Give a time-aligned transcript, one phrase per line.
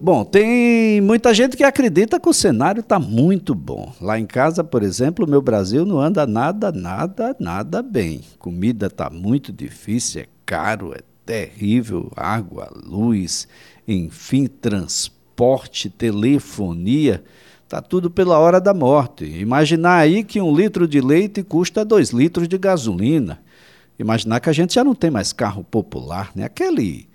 [0.00, 3.92] Bom, tem muita gente que acredita que o cenário está muito bom.
[4.00, 8.20] Lá em casa, por exemplo, o meu Brasil não anda nada, nada, nada bem.
[8.38, 13.48] Comida está muito difícil, é caro, é terrível, água, luz,
[13.88, 17.24] enfim, transporte, telefonia,
[17.64, 19.24] está tudo pela hora da morte.
[19.24, 23.40] Imaginar aí que um litro de leite custa dois litros de gasolina.
[23.98, 26.44] Imaginar que a gente já não tem mais carro popular, né?
[26.44, 27.08] Aquele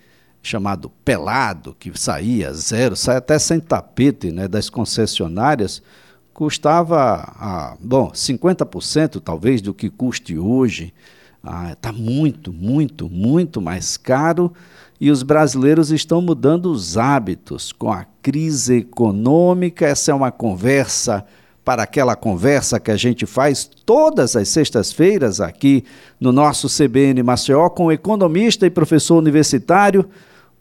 [0.44, 5.82] chamado pelado, que saía zero, sai até sem tapete né, das concessionárias,
[6.34, 10.94] custava, ah, bom, 50% talvez do que custe hoje.
[11.72, 14.54] Está ah, muito, muito, muito mais caro
[15.00, 19.86] e os brasileiros estão mudando os hábitos com a crise econômica.
[19.86, 21.26] Essa é uma conversa
[21.64, 25.84] para aquela conversa que a gente faz todas as sextas-feiras aqui
[26.20, 30.10] no nosso CBN Maceió com o economista e professor universitário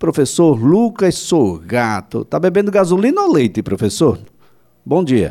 [0.02, 2.24] professor Lucas Sorgato.
[2.24, 4.18] Tá bebendo gasolina ou leite, professor?
[4.84, 5.30] Bom dia.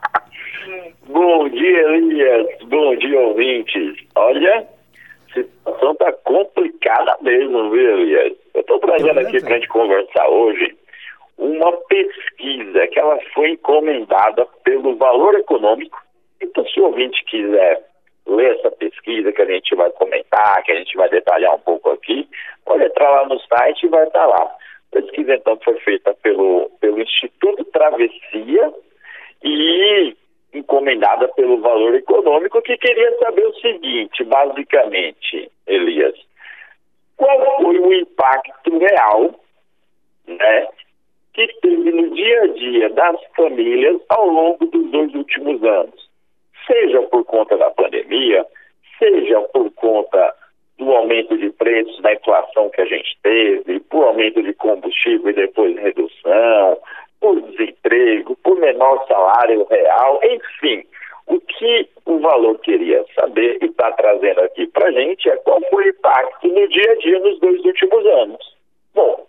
[1.06, 2.46] Bom dia, Elias.
[2.64, 3.94] Bom dia, ouvintes.
[4.14, 4.66] Olha,
[5.28, 8.38] a situação tá complicada mesmo, viu, Elias?
[8.54, 10.74] Eu tô trazendo aqui pra gente conversar hoje
[11.36, 15.98] uma pesquisa que ela foi encomendada pelo Valor Econômico.
[16.40, 17.84] Então, se o ouvinte quiser
[18.28, 21.90] ler essa pesquisa que a gente vai comentar, que a gente vai detalhar um pouco
[21.90, 22.28] aqui,
[22.64, 24.42] pode entrar lá no site e vai estar lá.
[24.42, 28.72] A pesquisa, então, foi feita pelo, pelo Instituto Travessia
[29.42, 30.16] e
[30.52, 36.14] encomendada pelo Valor Econômico, que queria saber o seguinte, basicamente, Elias,
[37.16, 39.34] qual foi o impacto real,
[40.26, 40.66] né,
[41.34, 46.07] que teve no dia a dia das famílias ao longo dos dois últimos anos?
[46.68, 48.46] Seja por conta da pandemia,
[48.98, 50.34] seja por conta
[50.78, 55.32] do aumento de preços, da inflação que a gente teve, por aumento de combustível e
[55.32, 56.78] depois redução,
[57.20, 60.84] por desemprego, por menor salário real, enfim.
[61.26, 65.60] O que o valor queria saber e está trazendo aqui para a gente é qual
[65.70, 68.56] foi o impacto no dia a dia nos dois últimos anos.
[68.94, 69.26] Bom,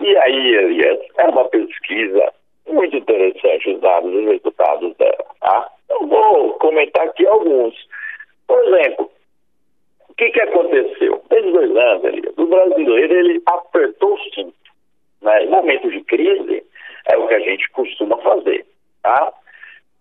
[0.00, 2.32] e aí, Elias, é uma pesquisa
[2.66, 5.70] muito interessante os dados e os resultados dela, tá?
[6.08, 7.74] Vou comentar aqui alguns.
[8.46, 9.10] Por exemplo,
[10.08, 11.22] o que, que aconteceu?
[11.28, 14.54] Desde dois anos, ali, o brasileiro ele apertou o cinto.
[15.20, 15.44] Né?
[15.44, 16.64] Em momento de crise,
[17.10, 18.64] é o que a gente costuma fazer.
[19.02, 19.32] Tá?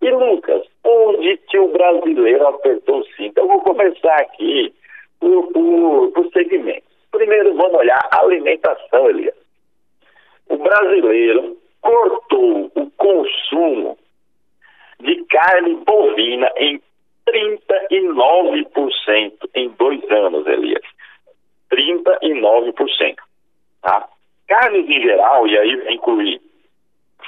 [0.02, 3.38] E, Lucas, onde que o brasileiro apertou o cinto?
[3.38, 4.74] Eu vou começar aqui
[5.20, 6.88] por, por, por segmentos.
[7.12, 9.36] Primeiro, vamos olhar a alimentação, Elias.
[10.50, 13.98] O brasileiro cortou o consumo
[15.00, 16.82] de carne bovina em
[17.28, 20.84] 39% em dois anos, Elias.
[21.72, 23.16] 39%.
[23.82, 24.08] Tá?
[24.48, 26.42] Carnes em geral, e aí incluir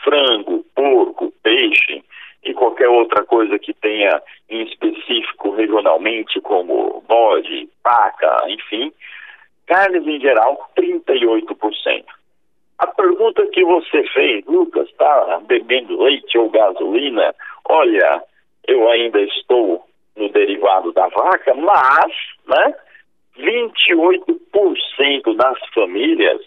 [0.04, 2.04] frango, porco, peixe
[2.44, 8.92] e qualquer outra coisa que tenha em específico regionalmente, como bode, paca, enfim,
[9.68, 12.06] carnes em geral, 38%.
[12.80, 17.36] A pergunta que você fez, Lucas, está bebendo leite ou gasolina?
[17.70, 18.24] Olha,
[18.68, 19.86] eu ainda estou
[20.18, 22.12] no derivado da vaca, mas,
[22.48, 22.74] né,
[23.38, 26.42] 28% das famílias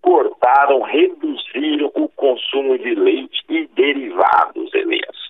[0.00, 5.28] cortaram, reduziram o consumo de leite e derivados, Elias.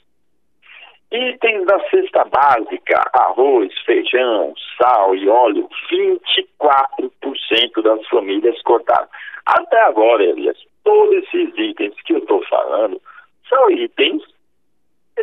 [1.10, 9.08] Itens da cesta básica, arroz, feijão, sal e óleo, 24% das famílias cortaram.
[9.46, 13.00] Até agora, Elias, todos esses itens que eu estou falando
[13.48, 14.22] são itens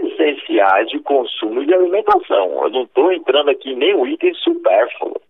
[0.03, 2.63] essenciais de consumo e de alimentação.
[2.63, 5.22] Eu não estou entrando aqui em nenhum item supérfluo.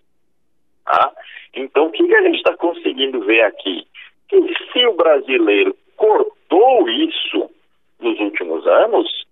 [0.86, 1.12] Tá?
[1.54, 3.88] Então, o que, que a gente está conseguindo ver aqui?
[4.28, 4.40] Que
[4.72, 7.50] se o brasileiro cortou isso
[8.00, 9.26] nos últimos anos,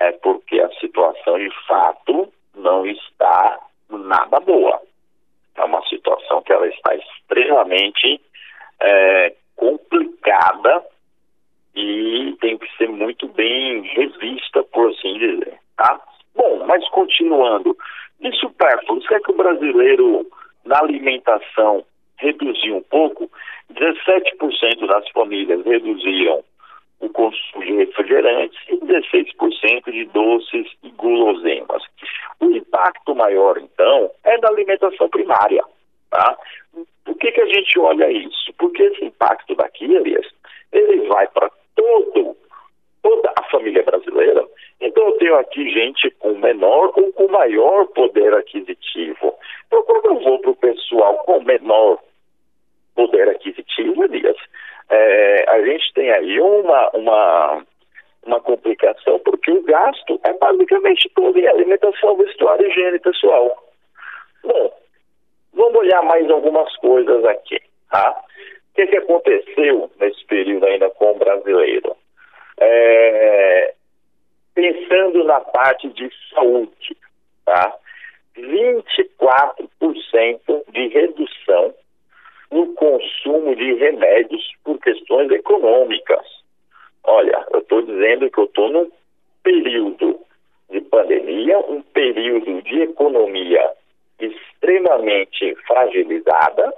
[0.00, 3.60] é porque a situação de fato não está
[3.90, 4.80] nada boa.
[5.56, 8.20] É uma situação que ela está extremamente
[8.80, 10.84] é, complicada
[11.76, 16.00] e tem que ser muito bem revista, por assim dizer, tá?
[16.34, 17.76] Bom, mas continuando,
[18.20, 20.26] de supérfluo, o que o brasileiro
[20.64, 21.84] na alimentação
[22.18, 23.30] reduziu um pouco?
[23.72, 26.42] 17% das famílias reduziram
[27.00, 31.82] o consumo de refrigerantes e 16% de doces e guloseimas.
[32.40, 35.62] O impacto maior, então, é da alimentação primária.
[36.10, 36.38] Tá?
[37.04, 38.52] Por que, que a gente olha isso?
[38.58, 40.26] Porque esse impacto daqui, Elias,
[40.72, 42.36] ele vai para todo,
[43.02, 44.44] toda a família brasileira.
[44.80, 49.34] Então eu tenho aqui gente com menor ou com maior poder aquisitivo.
[49.66, 51.98] Então quando eu vou para o pessoal com menor
[52.94, 54.36] poder aquisitivo, Elias,
[54.88, 57.62] é, a gente tem aí uma, uma,
[58.24, 63.64] uma complicação, porque o gasto é basicamente todo em alimentação, vestuário, higiene pessoal.
[64.42, 64.72] Bom,
[65.54, 67.58] vamos olhar mais algumas coisas aqui,
[67.90, 68.22] tá?
[68.76, 71.96] O que, que aconteceu nesse período ainda com o brasileiro?
[72.60, 73.72] É,
[74.54, 76.94] pensando na parte de saúde,
[77.46, 77.74] tá?
[78.36, 81.74] 24% de redução
[82.50, 86.26] no consumo de remédios por questões econômicas.
[87.04, 88.92] Olha, eu estou dizendo que eu estou num
[89.42, 90.20] período
[90.68, 93.70] de pandemia, um período de economia
[94.20, 96.74] extremamente fragilizada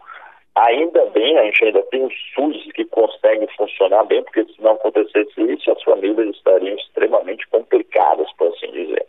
[0.56, 3.48] Ainda bem, a gente ainda tem um SUS que consegue
[3.80, 9.06] funcionar bem, porque se não acontecesse isso, as famílias estariam extremamente complicadas, por assim dizer.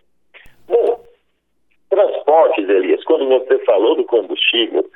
[0.69, 1.05] Bom,
[1.91, 4.89] transportes, Elias, quando você falou do combustível,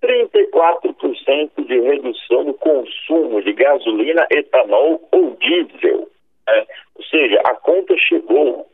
[0.00, 6.08] 34% de redução do consumo de gasolina, etanol ou diesel.
[6.46, 6.66] Né?
[6.94, 8.68] Ou seja, a conta chegou.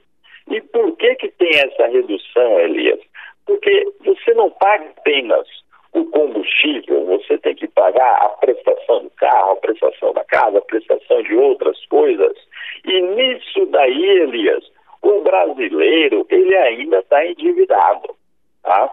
[0.50, 3.00] E por que que tem essa redução, Elias?
[3.47, 5.49] Porque você não paga apenas
[5.94, 10.62] o combustível, você tem que pagar a prestação do carro, a prestação da casa, a
[10.62, 12.37] prestação de outras coisas.
[12.85, 14.64] E nisso daí, Elias,
[15.02, 18.14] o brasileiro, ele ainda está endividado,
[18.62, 18.91] tá?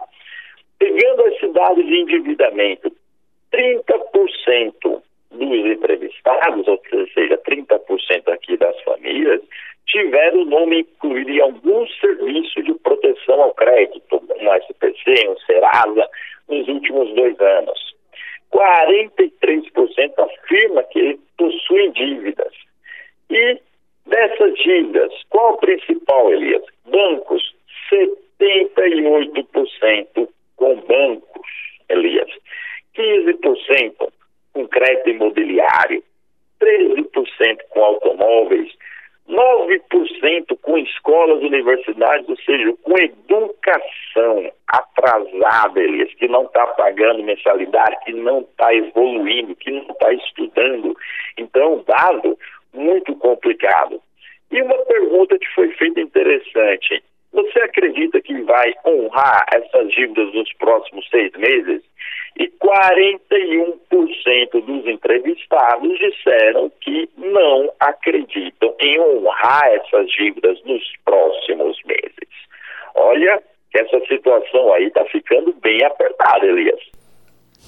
[0.78, 2.92] Pegando esse dado de endividamento,
[3.52, 5.02] 30%
[5.32, 6.80] dos entrevistados, ou
[7.14, 9.40] seja, 30% aqui das famílias,
[9.86, 16.08] tiveram o nome incluído em algum serviço de proteção ao crédito, um SPC, um Serasa,
[16.48, 17.92] nos últimos dois anos.
[18.52, 22.52] 43% afirma que possuem dívidas.
[23.30, 23.60] E
[24.06, 26.64] dessas dívidas, qual o principal, Elias?
[26.86, 27.54] Bancos,
[27.90, 31.48] 78% com bancos,
[31.88, 32.30] Elias.
[32.94, 34.12] 15%
[34.52, 36.04] com crédito imobiliário,
[36.60, 38.70] 13% com automóveis,
[39.28, 47.96] 9% com escolas, universidades, ou seja, com educação atrasada, Elias, que não está pagando mensalidade,
[48.04, 50.96] que não está evoluindo, que não está estudando.
[51.38, 52.38] Então, dado
[52.72, 54.00] muito complicado.
[54.50, 57.02] E uma pergunta que foi feita interessante.
[57.32, 61.82] Você acredita que vai honrar essas dívidas nos próximos seis meses?
[62.36, 72.12] E 41% dos entrevistados disseram que não acreditam em honrar essas dívidas nos próximos meses.
[72.94, 76.80] Olha que essa situação aí está ficando bem apertada, Elias.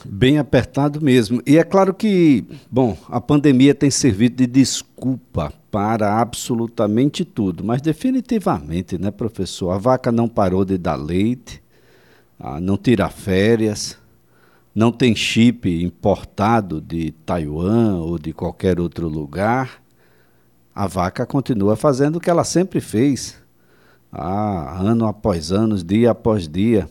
[0.05, 1.41] Bem apertado mesmo.
[1.47, 7.81] E é claro que, bom, a pandemia tem servido de desculpa para absolutamente tudo, mas
[7.81, 9.71] definitivamente, né, professor?
[9.71, 11.63] A vaca não parou de dar leite,
[12.39, 13.99] ah, não tira férias,
[14.75, 19.81] não tem chip importado de Taiwan ou de qualquer outro lugar.
[20.75, 23.37] A vaca continua fazendo o que ela sempre fez,
[24.11, 26.89] ah, ano após ano, dia após dia.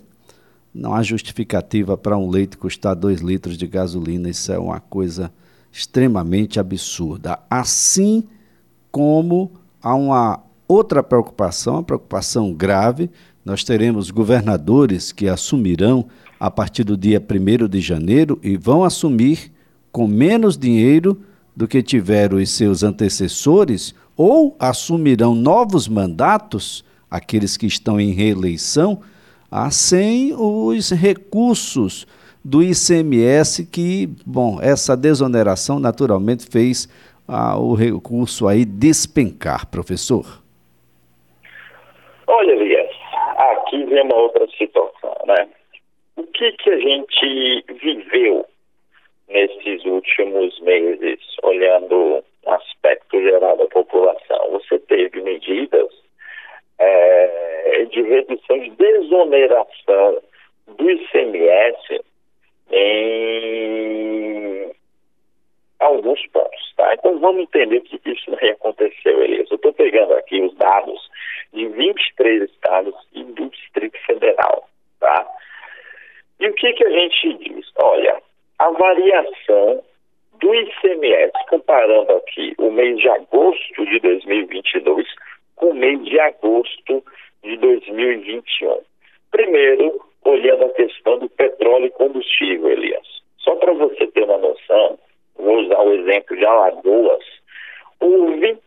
[0.74, 4.30] Não há justificativa para um leite custar 2 litros de gasolina.
[4.30, 5.32] Isso é uma coisa
[5.72, 7.40] extremamente absurda.
[7.50, 8.24] Assim
[8.90, 13.12] como há uma outra preocupação, uma preocupação grave,
[13.44, 16.08] nós teremos governadores que assumirão
[16.44, 19.50] a partir do dia 1 de janeiro e vão assumir
[19.94, 21.24] com menos dinheiro
[21.56, 29.02] do que tiveram os seus antecessores ou assumirão novos mandatos, aqueles que estão em reeleição,
[29.50, 32.06] ah, sem os recursos
[32.44, 36.90] do ICMS que, bom, essa desoneração naturalmente fez
[37.26, 40.44] ah, o recurso aí despencar, professor?
[42.28, 42.90] Olha, Elias,
[43.38, 45.48] aqui vem uma outra situação, né?
[46.16, 48.46] o que, que a gente viveu
[49.28, 54.52] nesses últimos meses, olhando o aspecto geral da população?
[54.52, 55.90] Você teve medidas
[56.80, 60.22] é, de redução de desoneração
[60.68, 62.04] do ICMS
[62.72, 64.72] em
[65.80, 66.94] alguns pontos, tá?
[66.94, 69.50] Então vamos entender o que isso não aconteceu, Elias.
[69.50, 71.10] Eu estou pegando aqui os dados
[71.54, 74.68] de 23 estados e do Distrito Federal,
[75.00, 75.28] tá?
[76.44, 77.72] E o que, que a gente diz?
[77.78, 78.22] Olha,
[78.60, 79.82] a variação
[80.42, 85.08] do ICMS, comparando aqui o mês de agosto de 2022
[85.56, 87.02] com o mês de agosto
[87.46, 88.78] de 2021.
[89.32, 93.08] Primeiro, olhando a questão do petróleo e combustível, Elias.
[93.38, 95.00] Só para você ter uma noção,
[95.38, 97.24] vou usar o exemplo de Alagoas,
[98.02, 98.58] houve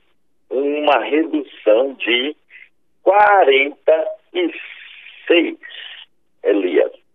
[0.48, 2.34] uma redução de
[3.02, 5.58] 46,
[6.42, 7.05] Elias,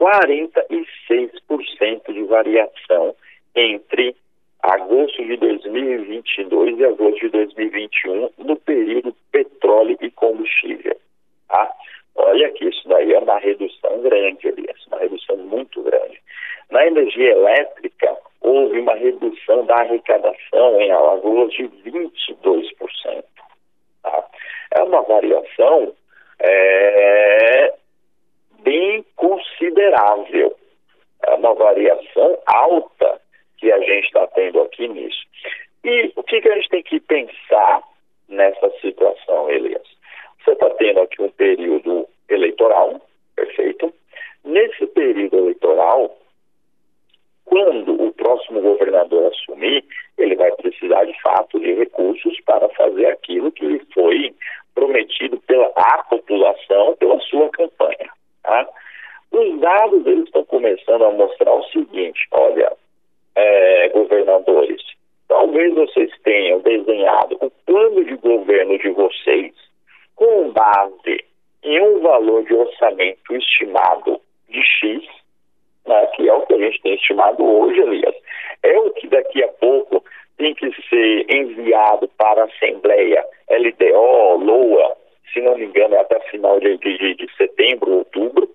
[0.00, 3.14] 46% de variação
[3.54, 4.16] entre
[4.62, 10.96] agosto de 2022 e agosto de 2021 no período petróleo e combustível.
[11.48, 11.70] Tá?
[12.16, 16.18] Olha que isso daí é uma redução grande, Elias, uma redução muito grande.
[16.70, 23.24] Na energia elétrica, houve uma redução da arrecadação em Alagoas de 22%.
[24.02, 24.24] Tá?
[24.72, 25.94] É uma variação
[26.38, 26.89] é,
[29.80, 30.56] considerável.
[31.26, 33.20] É uma variação alta
[33.58, 35.20] que a gente está tendo aqui nisso.
[35.84, 37.82] E o que, que a gente tem que pensar
[38.28, 39.82] nessa situação, Elias?
[40.44, 43.00] Você está tendo aqui um período eleitoral,
[43.36, 43.92] perfeito?
[44.44, 46.16] Nesse período eleitoral,
[47.44, 49.84] quando o próximo governador assumir,
[50.16, 54.34] ele vai precisar de fato de recursos para fazer aquilo que lhe foi
[54.74, 55.70] prometido pela
[56.10, 58.10] população pela sua campanha.
[58.42, 58.68] Tá?
[59.32, 62.72] Os dados eles estão começando a mostrar o seguinte: olha,
[63.36, 64.82] é, governadores,
[65.28, 69.54] talvez vocês tenham desenhado o plano de governo de vocês
[70.16, 71.24] com base
[71.62, 75.02] em um valor de orçamento estimado de X,
[75.86, 78.14] né, que é o que a gente tem estimado hoje, Elias,
[78.62, 80.02] é o que daqui a pouco
[80.36, 84.96] tem que ser enviado para a Assembleia LDO, LOA,
[85.32, 88.49] se não me engano, é até final de, de, de setembro, outubro,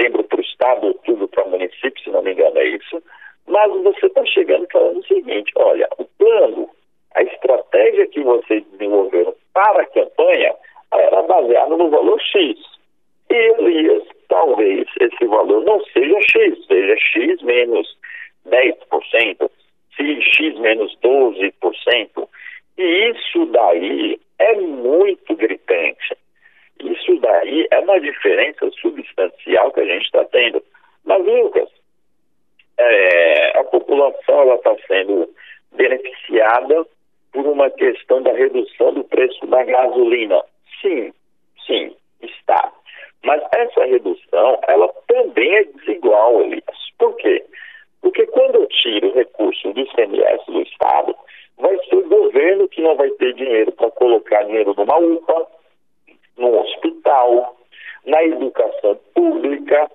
[0.00, 3.02] setembro para o Estado, outubro para o município, se não me engano, é isso.
[3.46, 6.68] Mas você está chegando falando o seguinte: olha, o plano,
[7.14, 10.54] a estratégia que vocês desenvolveram para a campanha
[10.92, 12.58] era baseada no valor X.
[13.30, 17.96] E Elias, talvez esse valor não seja X, seja X menos
[18.48, 19.50] 10%,
[19.96, 22.28] se X menos 12%.
[22.78, 26.16] E isso daí é muito gritante.
[26.82, 30.62] Isso daí é uma diferença substancial que a gente está tendo.
[31.04, 31.68] Mas, Lucas,
[32.78, 35.28] é, a população está sendo
[35.72, 36.86] beneficiada
[37.32, 40.42] por uma questão da redução do preço da gasolina.
[40.80, 41.12] Sim,
[41.66, 42.72] sim, está.
[43.22, 46.64] Mas essa redução, ela também é desigual, Elias.
[46.98, 47.44] Por quê?
[48.00, 51.14] Porque quando eu tiro recursos do ICMS do Estado,
[51.58, 55.46] vai ser o governo que não vai ter dinheiro para colocar dinheiro numa UPA,
[56.38, 57.56] no hospital,
[58.06, 59.90] na educação pública,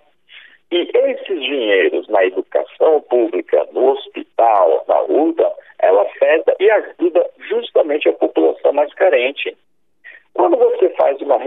[0.72, 8.10] e esses dinheiros na educação pública, no hospital, na UTA, ela afeta e ajuda justamente
[8.10, 9.58] a população mais carente.
[10.34, 11.38] Quando você faz uma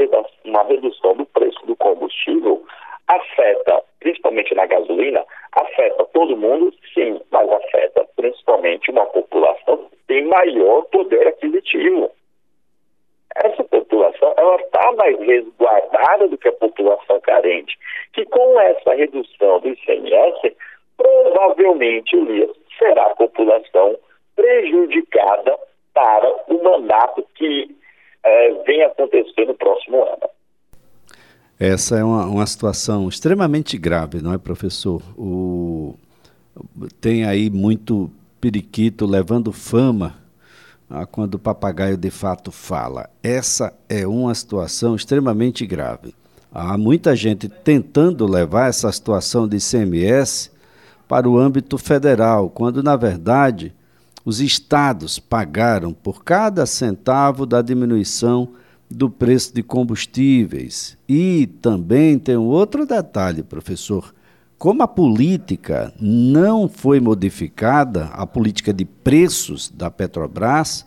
[0.62, 2.64] redução do preço do combustível,
[3.06, 10.24] afeta, principalmente na gasolina, afeta todo mundo, sim, mas afeta principalmente uma população que tem
[10.24, 12.10] maior poder aquisitivo
[13.44, 17.78] essa população ela está mais resguardada do que a população carente,
[18.12, 20.56] que com essa redução do ICMS,
[20.96, 23.96] provavelmente, Elias, será a população
[24.34, 25.58] prejudicada
[25.94, 27.74] para o mandato que
[28.24, 30.30] é, vem acontecer no próximo ano.
[31.58, 35.02] Essa é uma, uma situação extremamente grave, não é, professor?
[35.16, 35.96] O,
[37.00, 40.14] tem aí muito periquito levando fama
[41.10, 43.10] quando o papagaio de fato fala.
[43.22, 46.14] Essa é uma situação extremamente grave.
[46.50, 50.50] Há muita gente tentando levar essa situação de ICMS
[51.06, 53.74] para o âmbito federal, quando, na verdade,
[54.24, 58.48] os estados pagaram por cada centavo da diminuição
[58.90, 60.96] do preço de combustíveis.
[61.08, 64.14] E também tem um outro detalhe, professor.
[64.58, 70.84] Como a política não foi modificada, a política de preços da Petrobras,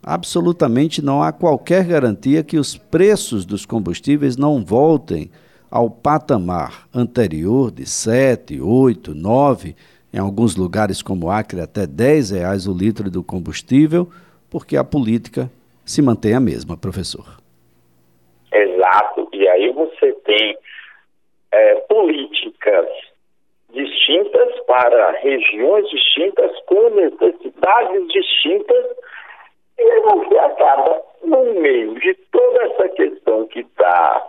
[0.00, 5.28] absolutamente não há qualquer garantia que os preços dos combustíveis não voltem
[5.68, 9.74] ao patamar anterior de 7, 8, 9,
[10.14, 14.08] em alguns lugares como Acre até 10 reais o litro do combustível,
[14.48, 15.50] porque a política
[15.84, 17.26] se mantém a mesma, professor.
[18.52, 19.28] Exato.
[19.32, 20.56] E aí você tem
[21.52, 22.86] é, políticas
[23.70, 28.86] distintas para regiões distintas, com necessidades distintas,
[29.78, 34.26] e você acaba, no meio de toda essa questão que está,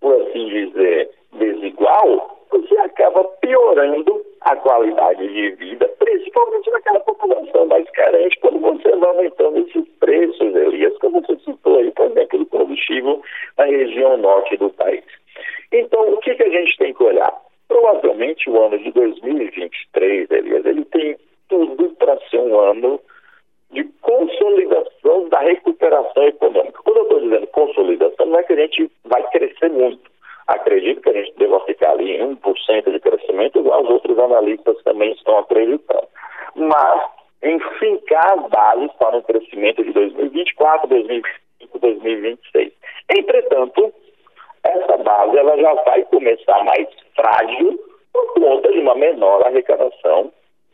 [0.00, 7.88] por assim dizer, desigual, você acaba piorando a qualidade de vida, principalmente naquela população mais
[7.90, 12.46] carente, quando você vai aumentando esses preços, Elias, como você citou aí, por exemplo, do
[12.46, 13.22] combustível
[13.56, 15.04] na região norte do país.
[15.72, 17.32] Então, o que, que a gente tem que olhar?
[17.66, 21.16] Provavelmente o ano de 2023, Elias, ele tem
[21.48, 23.00] tudo para ser um ano
[23.70, 26.80] de consolidação da recuperação econômica.
[26.82, 30.10] Quando eu estou dizendo consolidação, não é que a gente vai crescer muito.
[30.46, 34.82] Acredito que a gente deva ficar ali em 1% de crescimento, igual os outros analistas
[34.82, 36.08] também estão acreditando.
[36.54, 37.02] Mas,
[37.42, 42.72] em fincar as bases para um crescimento de 2024, 2025, 2026.
[43.10, 43.92] Entretanto,
[44.64, 46.86] essa base ela já vai começar mais
[47.16, 47.80] frágil
[48.12, 50.32] por conta de uma menor arrecadação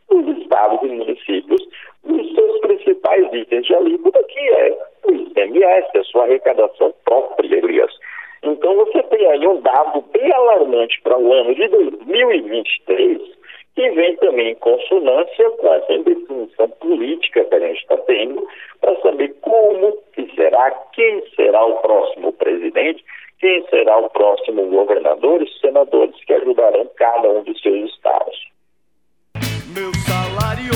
[0.09, 1.61] dos estados e municípios
[2.03, 7.91] dos seus principais itens de alíquota, que é o ICMS, a sua arrecadação própria, Elias.
[8.43, 13.21] Então você tem aí um dado bem alarmante para o ano de 2023,
[13.75, 18.47] que vem também em consonância com essa indefinição política que a gente está tendo,
[18.79, 23.03] para saber como que será, quem será o próximo presidente,
[23.39, 28.47] quem será o próximo governador e senadores que ajudarão cada um dos seus estados.
[29.73, 30.71] Meu salário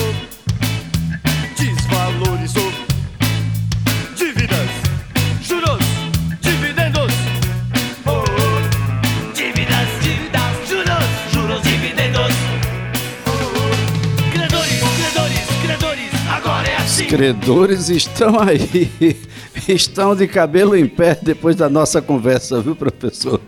[17.10, 18.88] credores estão aí.
[19.66, 23.40] estão de cabelo em pé depois da nossa conversa, viu, professor?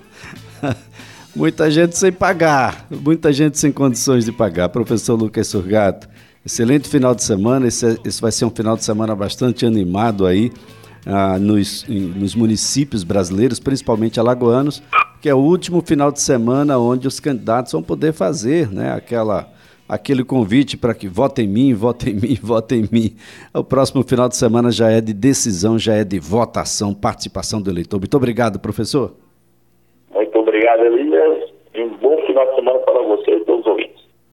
[1.34, 4.68] muita gente sem pagar, muita gente sem condições de pagar.
[4.68, 6.08] Professor Lucas Surgato,
[6.44, 7.68] excelente final de semana.
[7.68, 10.50] Esse, esse vai ser um final de semana bastante animado aí
[11.06, 14.82] ah, nos, nos municípios brasileiros, principalmente alagoanos,
[15.20, 19.51] que é o último final de semana onde os candidatos vão poder fazer né, aquela
[19.92, 23.16] aquele convite para que votem em mim, votem em mim, votem em mim.
[23.54, 27.70] O próximo final de semana já é de decisão, já é de votação, participação do
[27.70, 27.98] eleitor.
[27.98, 29.12] Muito obrigado, professor.
[30.14, 31.52] Muito obrigado, Elias.
[31.74, 33.91] E um bom final de semana para você e todos os ouvintes.